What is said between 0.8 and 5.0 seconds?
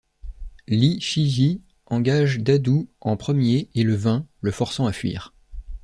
Shiji engage Dadu en premier et le vainc, le forçant à